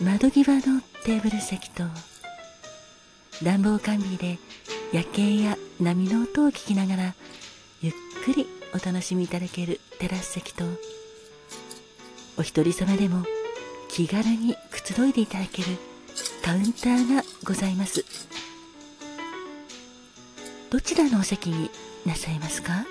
[0.00, 1.82] 窓際のテーブル席と
[3.42, 4.38] 暖房完備で
[4.92, 7.14] 夜景や波の音を聞きながら
[7.82, 7.92] ゆっ
[8.24, 10.64] くりお楽しみいただけるテラス席と
[12.36, 13.24] お一人様でも
[13.88, 15.68] 気軽にくつろいでいただける
[16.44, 18.04] カウンターがございます。
[20.70, 21.70] どちらのお席に
[22.06, 22.86] なさいますか？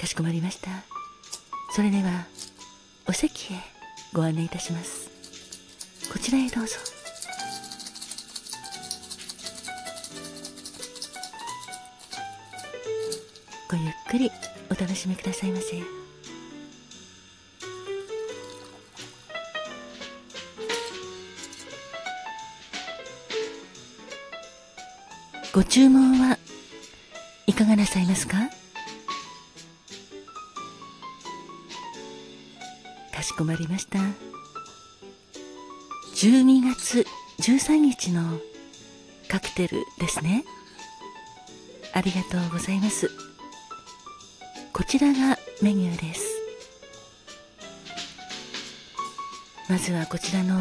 [0.00, 0.70] かしこまりました。
[1.78, 2.26] それでは
[3.06, 3.56] お席へ
[4.12, 5.08] ご案内いたします。
[6.12, 6.74] こちらへどうぞ。
[13.70, 14.28] ごゆっくり
[14.72, 15.80] お楽しみくださいませ。
[25.54, 26.38] ご注文は
[27.46, 28.50] いかがなさいますか？
[33.28, 33.98] しこまりました。
[36.14, 37.04] 12月
[37.42, 38.40] 13日の
[39.28, 40.44] カクテルですね。
[41.92, 43.10] ありがとうございます。
[44.72, 46.26] こちらがメニューです。
[49.68, 50.56] まずはこちらの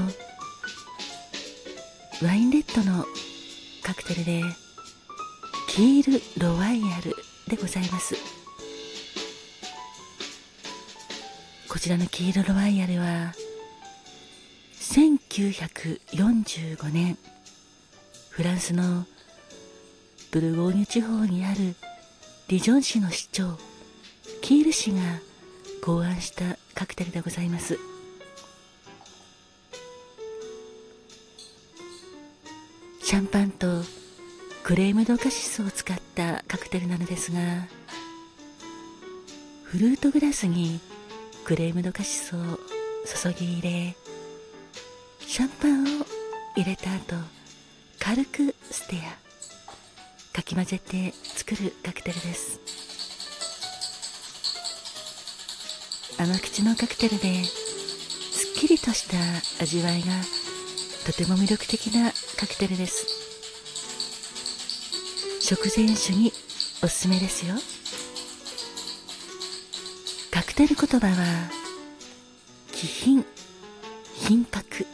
[2.22, 3.06] ワインレッドの
[3.82, 4.44] カクテルで
[5.70, 7.16] キールロワイヤル
[7.48, 8.37] でございます。
[11.78, 13.36] こちらの黄色ロワイヤルは
[14.80, 17.20] 1945年
[18.32, 19.06] フランスの
[20.32, 21.76] ブルゴーニュ地方にある
[22.48, 23.60] ディジョン市の市長
[24.42, 24.98] キール氏が
[25.86, 27.78] 考案したカクテルでございます。
[33.04, 33.84] シャンパンと
[34.64, 37.38] クレームドカシスを使ったカクテルなのですが
[39.66, 40.80] フルートグラスに
[41.48, 43.96] クレームのカシスを注ぎ入れ
[45.22, 46.06] シャンパンを
[46.58, 47.16] 入れた後
[48.02, 50.36] 軽くステア。
[50.36, 52.60] かき混ぜて作るカクテルです。
[56.20, 59.16] 甘口のカクテルですっきりとした
[59.64, 60.08] 味わいが
[61.06, 63.08] とても魅力的なカクテルです。
[65.40, 66.34] 食前酒に
[66.84, 67.56] おすすめですよ。
[70.58, 71.24] カクテル言葉は
[72.72, 73.24] 気品
[74.16, 74.88] 品格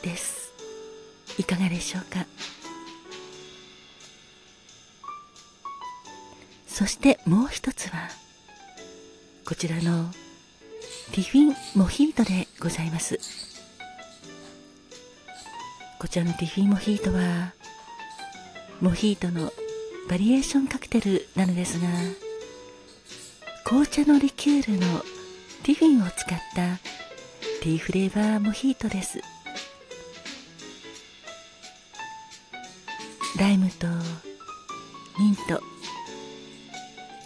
[0.00, 0.54] です。
[1.38, 2.24] いかがでしょうか？
[6.68, 8.10] そしてもう一つは
[9.44, 10.08] こちらの
[11.10, 13.18] ティフィンモヒートでございます。
[15.98, 17.54] こちらのティフィンモヒートは
[18.80, 19.50] モヒートの
[20.08, 21.88] バリエーションカクテルなのですが
[23.64, 25.00] 紅茶のリキュールの
[25.62, 26.78] ティフィンを使った
[27.62, 29.20] ティーフレーバーモヒートです。
[33.38, 33.86] ライムと
[35.18, 35.62] ミント。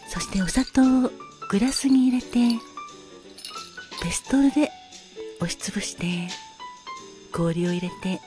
[0.08, 1.10] そしてお砂糖を
[1.50, 2.58] グラスに入れて
[4.02, 4.70] ペストルで
[5.38, 6.28] 押しつぶして
[7.32, 8.20] 氷を入れて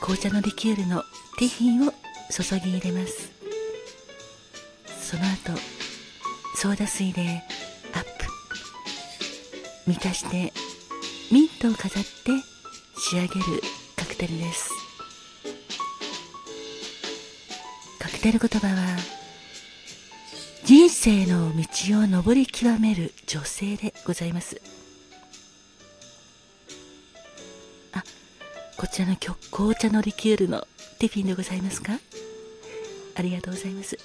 [0.00, 1.02] 紅茶のリキュールの
[1.38, 1.92] ティフィンを
[2.30, 3.30] 注ぎ入れます。
[5.00, 5.81] その後
[6.54, 7.42] ソーダ水で
[7.92, 8.10] アップ。
[9.86, 10.52] 満たして
[11.32, 12.08] ミントを飾って
[12.98, 13.40] 仕上げる
[13.96, 14.70] カクテルです。
[17.98, 18.96] カクテル言葉は
[20.64, 21.64] 人生の道
[21.98, 24.62] を登り極める女性でございます。
[27.92, 28.04] あ
[28.76, 29.16] こちらの
[29.50, 30.60] 紅茶のリキュールの
[31.00, 31.94] ティフィンでございますか？
[33.16, 33.98] ありがとうございます。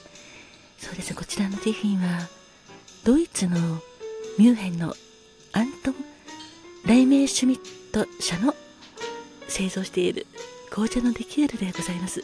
[0.77, 2.27] そうですこちらのティフィンは
[3.03, 3.57] ドイツの
[4.37, 4.93] ミュンヘンの
[5.53, 5.95] アントン・
[6.85, 7.59] ライメーシュミッ
[7.91, 8.55] ト社の
[9.47, 10.27] 製造している
[10.69, 12.23] 紅茶のリキュールでございます。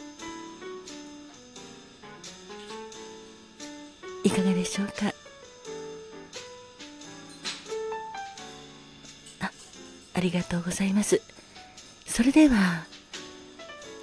[4.22, 5.12] いかがでしょうか？
[9.40, 9.50] あ
[10.14, 11.20] ありがとうございます。
[12.06, 12.84] それでは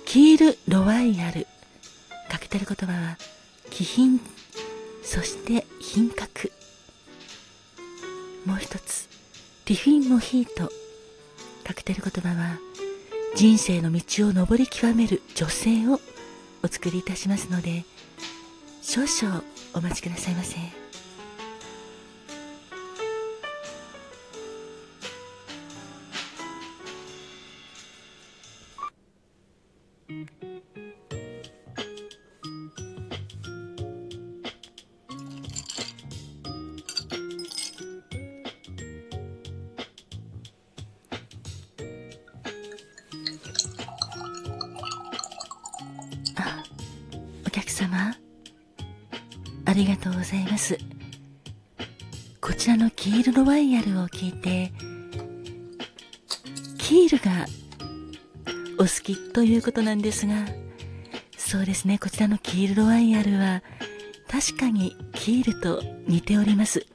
[0.05, 1.47] キール・ロワイヤル。
[2.29, 3.17] かけてる言葉は
[3.69, 4.19] 気品
[5.01, 6.51] そして品格
[8.45, 9.09] もう一つ
[9.65, 10.71] リフィン・モヒート
[11.63, 12.57] カクテル言葉は
[13.35, 15.99] 人生の道を登り極める女性を
[16.63, 17.85] お作りいたしますので
[18.81, 19.43] 少々
[19.73, 20.80] お待ちくださいませ。
[47.71, 48.15] 様
[49.65, 50.77] ありがとうございます。
[52.41, 54.71] こちらのキールロワイヤルを聞いて
[56.77, 57.45] キールが
[58.77, 60.33] お好きということなんですが
[61.37, 63.61] そうですねこちらのキールロワイヤルは
[64.27, 66.85] 確かにキールと似ております。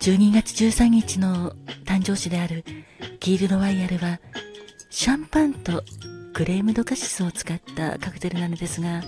[0.00, 1.52] 12月13日の
[1.84, 2.64] 誕生日である
[3.20, 4.20] キールロワイヤルは
[4.90, 5.82] シャンパンと
[6.34, 9.02] クレームドカシスを使ったカクテルなのですが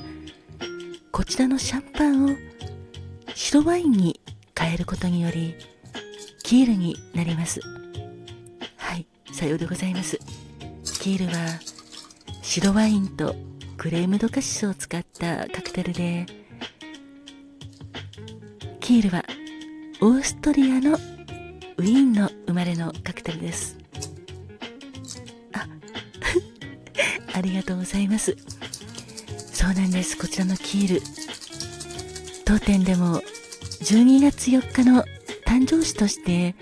[1.12, 2.36] こちらのシャンパンを
[3.34, 4.20] 白ワインに
[4.58, 5.54] 変えることにより
[6.42, 7.60] キールになります。
[8.76, 10.18] はいさようでございます。
[11.00, 11.60] キールは
[12.42, 13.34] 白ワインと
[13.78, 16.26] クレームドカシスを使ったカクテルで
[18.80, 19.24] キールは
[20.02, 23.79] オーストリアのウィーンの生まれのカクテルです。
[27.40, 28.36] ありがとうございます。
[29.54, 30.18] そうなんです。
[30.18, 31.02] こちらのキール。
[32.44, 33.22] 当店でも
[33.82, 35.04] 12月4日の
[35.46, 36.54] 誕生日として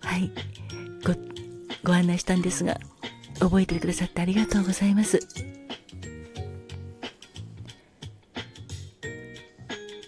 [0.00, 0.30] はい。
[1.04, 1.14] ご
[1.84, 2.78] ご案内したんですが
[3.38, 5.20] 覚えてくださってありがとうございます。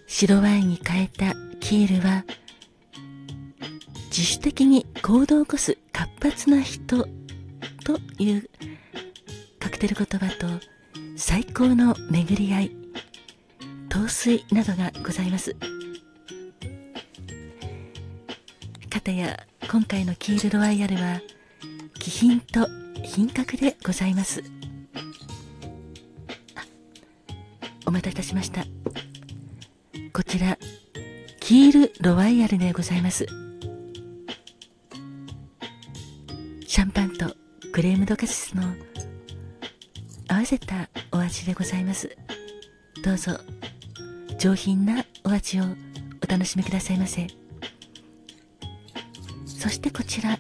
[0.07, 2.25] 白ワインに変えたキールは
[4.07, 7.07] 自主的に行動を起こす活発な人
[7.91, 8.49] という
[9.59, 10.47] カクテル言葉と
[11.17, 12.71] 最高の巡り合い
[13.89, 15.57] 陶酔などがございます。
[18.89, 21.21] かたや今回のキールロワイヤルは
[21.99, 22.69] 気品と
[23.03, 24.45] 品格でございます。
[27.87, 28.65] お待たせいたしました。
[30.13, 30.57] こちら
[31.41, 33.27] キールロワイヤルでございます。
[37.81, 38.63] クレームドカシスの
[40.29, 42.15] 合わせたお味でございます。
[43.03, 43.39] どうぞ
[44.39, 45.65] 上品なお味を
[46.23, 47.27] お楽しみくださいませ。
[49.47, 50.39] そしてこちら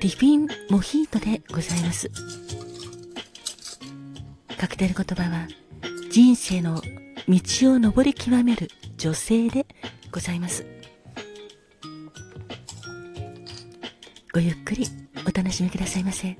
[0.00, 2.08] リフィンモヒートでございます。
[4.56, 5.48] カクテル言葉は
[6.12, 6.80] 人生の
[7.28, 9.66] 道を登り極める女性で
[10.12, 10.64] ございます。
[14.32, 14.86] ごゆっくり。
[15.26, 16.36] お楽しみくださいませ。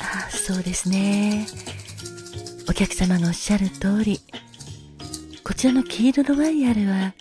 [0.00, 1.46] あそうですね。
[2.68, 4.20] お客様がおっしゃる通り。
[5.44, 7.12] こちらの黄色のワイヤルは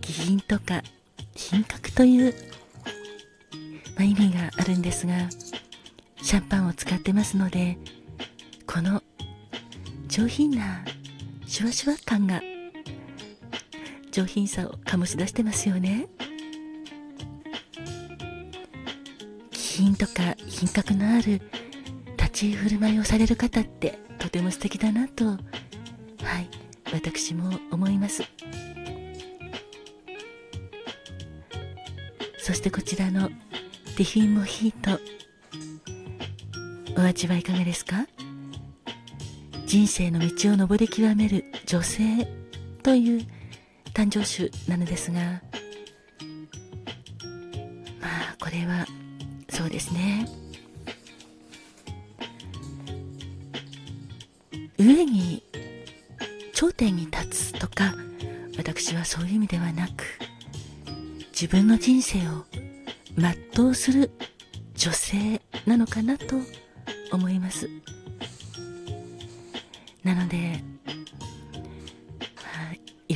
[0.00, 0.82] 気品とか
[1.36, 2.34] 品格という、
[3.94, 5.14] まあ、意味があるんですが
[6.20, 7.78] シャンパンを使ってますので
[8.66, 9.00] この
[10.08, 10.84] 上品な
[11.46, 12.40] シュワシュワ感が
[14.10, 16.06] 上品さを醸し出してますよね。
[19.50, 21.40] 気品とか品格のある
[22.18, 25.24] 立ち居振る舞いをされる方ってとても素敵だなと。
[25.24, 25.38] はい
[26.92, 28.24] 私も思います。
[32.38, 33.28] そしてこちらの
[33.96, 35.00] ティフィンモヒート。
[37.00, 38.06] お味はいかがですか？
[39.66, 42.26] 人生の道を登り極める女性
[42.82, 43.26] という
[43.94, 45.42] 誕生種なのですが。
[48.00, 48.86] まあこれは
[49.48, 50.26] そうですね。
[54.78, 55.42] 上に
[56.54, 57.94] 頂点に立つとか
[58.56, 60.04] 私はそういう意味ではなく
[61.32, 62.44] 自分の人生を
[63.16, 64.10] 全うする
[64.74, 66.36] 女性なのかなと
[67.12, 67.68] 思います。
[70.02, 70.64] なので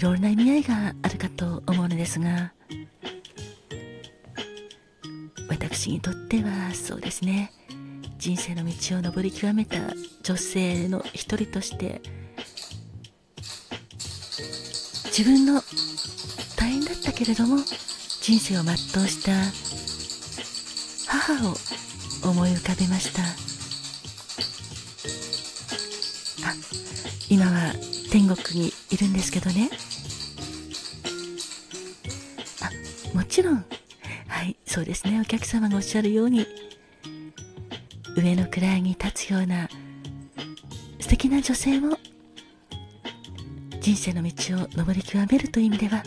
[0.05, 2.53] ろいろな意味合いがあるかと思うのですが
[5.49, 7.51] 私にとってはそうですね。
[8.19, 9.77] 人生の道を登り極めた
[10.23, 12.03] 女性の一人として
[15.07, 15.63] 自分の
[16.57, 18.77] 大変だったけれども人生を全う
[19.09, 19.33] した
[21.11, 21.55] 母を
[22.31, 23.23] 思い浮かべました。
[26.49, 26.55] あ
[27.31, 27.73] 今は
[28.11, 29.71] 天国にいるんですけどね。
[33.15, 33.65] もちろん。
[34.27, 35.21] はいそうですね。
[35.21, 36.47] お客様がおっしゃるように
[38.17, 39.69] 上の位に立つような
[41.01, 41.97] 素敵な女性も
[43.81, 46.03] 人生の道を登り極めるという意味では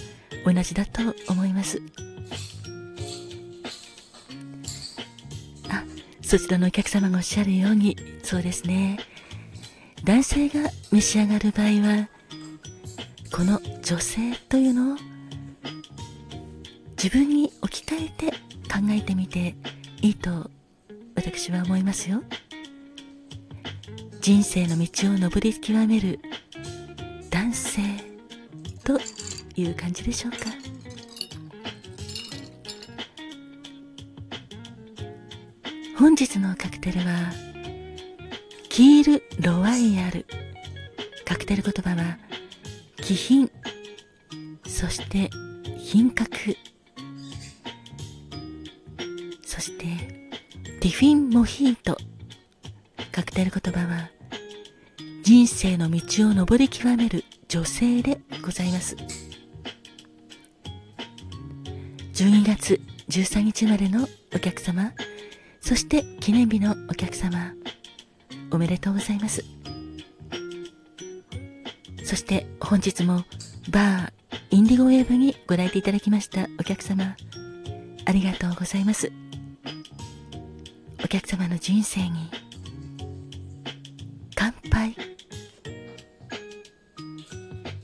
[0.46, 1.82] 同じだと思います。
[5.70, 5.84] あ
[6.22, 9.00] そちらのお客様がおっしゃるようにそうですね。
[10.04, 12.10] 男性が召し上がる場合は
[13.32, 14.98] この女性というのを
[17.02, 18.32] 自分に置き換えて
[18.68, 19.56] 考えてみて
[20.02, 20.50] いいと
[21.16, 22.24] 私は思いますよ。
[24.20, 26.20] 人生の道を登り極める
[27.30, 27.82] 男性
[28.84, 29.00] と
[29.56, 30.38] いう感じでしょうか。
[35.98, 37.32] 本日のカクテルは
[38.70, 40.26] キール・ロワイヤル。
[41.26, 42.18] カクテル言葉は
[42.98, 43.52] 気品。
[44.68, 45.30] そして
[45.78, 46.58] 品格。
[49.68, 49.86] して
[50.80, 51.98] ティフィン・モヒート。
[53.12, 54.12] カクテル言葉は
[55.24, 58.96] 人生の道を登り極める女性でございます。
[62.14, 64.94] 12月13日までのお客様
[65.60, 67.54] そして記念日のお客様
[68.52, 69.44] おめでとうございます。
[72.06, 73.26] そして本日も
[73.70, 74.12] バー
[74.52, 77.18] インディゴウェーブにご来店いただきましたお客様
[78.06, 79.27] ありがとうございます。
[81.08, 82.30] お客様の人生に
[84.36, 85.07] 乾杯。